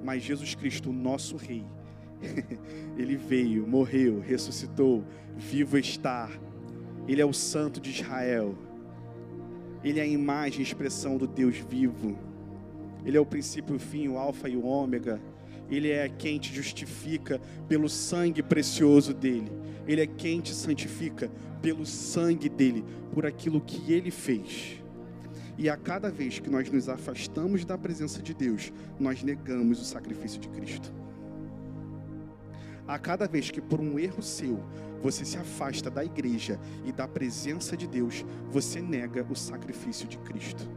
[0.04, 1.66] Mas Jesus Cristo, o nosso Rei,
[2.98, 5.04] ele veio, morreu, ressuscitou,
[5.36, 6.30] vivo está.
[7.08, 8.56] Ele é o Santo de Israel.
[9.84, 12.18] Ele é a imagem e expressão do Deus vivo.
[13.06, 15.22] Ele é o princípio, o fim, o alfa e o ômega.
[15.70, 19.52] Ele é quem te justifica pelo sangue precioso dele.
[19.88, 21.32] Ele é quem te santifica
[21.62, 22.84] pelo sangue dele,
[23.14, 24.82] por aquilo que ele fez.
[25.58, 29.86] E a cada vez que nós nos afastamos da presença de Deus, nós negamos o
[29.86, 30.94] sacrifício de Cristo.
[32.88, 34.64] A cada vez que por um erro seu
[35.02, 40.18] você se afasta da igreja e da presença de Deus, você nega o sacrifício de
[40.20, 40.70] Cristo.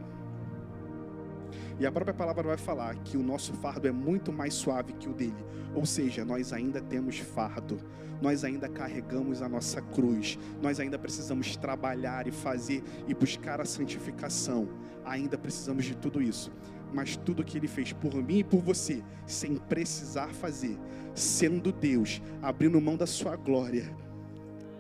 [1.81, 5.09] E a própria palavra vai falar que o nosso fardo é muito mais suave que
[5.09, 5.43] o dele.
[5.75, 7.81] Ou seja, nós ainda temos fardo,
[8.21, 13.65] nós ainda carregamos a nossa cruz, nós ainda precisamos trabalhar e fazer e buscar a
[13.65, 14.69] santificação.
[15.07, 16.53] Ainda precisamos de tudo isso.
[16.93, 20.79] Mas tudo que ele fez por mim e por você, sem precisar fazer,
[21.15, 23.91] sendo Deus, abrindo mão da sua glória,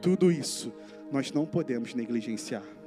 [0.03, 0.71] tudo isso
[1.11, 2.80] nós não podemos negligenciar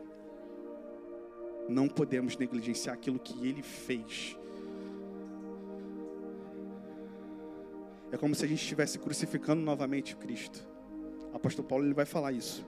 [1.67, 4.37] não podemos negligenciar aquilo que ele fez.
[8.11, 10.65] É como se a gente estivesse crucificando novamente Cristo.
[11.31, 12.65] O apóstolo Paulo ele vai falar isso.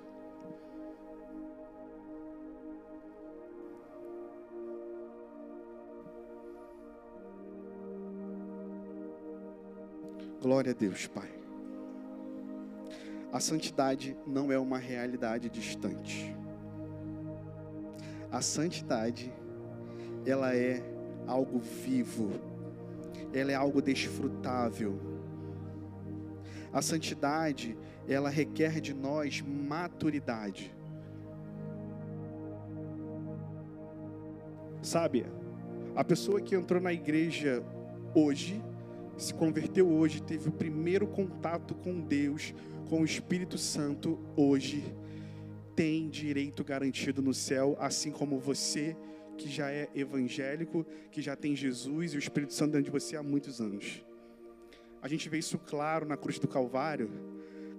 [10.42, 11.30] Glória a Deus, Pai.
[13.32, 16.36] A santidade não é uma realidade distante.
[18.36, 19.34] A santidade,
[20.26, 20.84] ela é
[21.26, 22.32] algo vivo,
[23.34, 25.00] ela é algo desfrutável.
[26.74, 30.76] A santidade, ela requer de nós maturidade.
[34.82, 35.26] Sabe,
[35.96, 37.64] a pessoa que entrou na igreja
[38.14, 38.62] hoje
[39.18, 42.54] se converteu hoje, teve o primeiro contato com Deus,
[42.90, 44.94] com o Espírito Santo hoje,
[45.76, 48.96] tem direito garantido no céu, assim como você
[49.38, 53.18] que já é evangélico, que já tem Jesus e o Espírito Santo dentro de você
[53.18, 54.04] há muitos anos.
[55.02, 57.12] A gente vê isso claro na cruz do Calvário,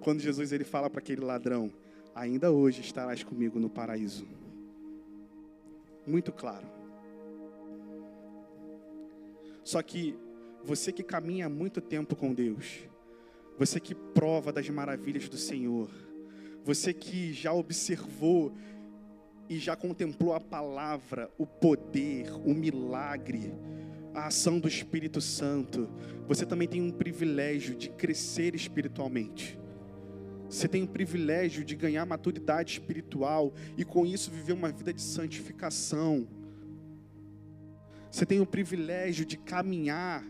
[0.00, 1.72] quando Jesus ele fala para aquele ladrão:
[2.14, 4.26] Ainda hoje estarás comigo no paraíso.
[6.06, 6.66] Muito claro.
[9.64, 10.16] Só que
[10.62, 12.88] você que caminha há muito tempo com Deus,
[13.58, 15.90] você que prova das maravilhas do Senhor,
[16.66, 18.52] você que já observou
[19.48, 23.54] e já contemplou a palavra, o poder, o milagre,
[24.12, 25.88] a ação do Espírito Santo,
[26.26, 29.56] você também tem um privilégio de crescer espiritualmente.
[30.50, 35.02] Você tem o privilégio de ganhar maturidade espiritual e com isso viver uma vida de
[35.02, 36.26] santificação.
[38.10, 40.24] Você tem o privilégio de caminhar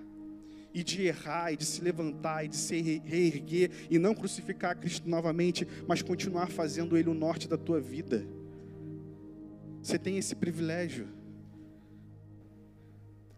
[0.76, 5.08] e de errar e de se levantar e de se reerguer e não crucificar Cristo
[5.08, 8.26] novamente, mas continuar fazendo Ele o norte da tua vida.
[9.80, 11.08] Você tem esse privilégio.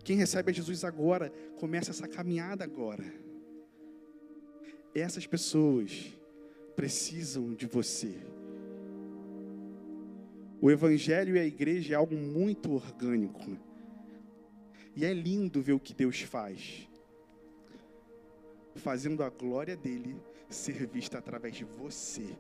[0.02, 1.30] Quem recebe a Jesus agora,
[1.60, 3.04] começa essa caminhada agora.
[4.92, 6.12] Essas pessoas
[6.74, 8.16] precisam de você.
[10.60, 13.56] O Evangelho e a igreja é algo muito orgânico.
[14.96, 16.87] E é lindo ver o que Deus faz,
[18.78, 22.36] fazendo a glória dele ser vista através de você.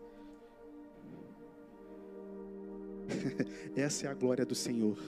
[3.76, 4.98] Essa é a glória do Senhor.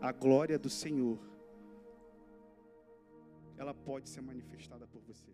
[0.00, 1.18] A glória do Senhor,
[3.56, 5.30] ela pode ser manifestada por você.